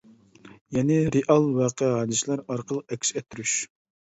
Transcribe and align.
يەنى 0.77 0.97
رېئال 1.17 1.45
ۋەقە-ھادىسىلەر 1.59 2.43
ئارقىلىق 2.49 2.93
ئەكس 2.97 3.15
ئەتتۈرۈش. 3.17 3.57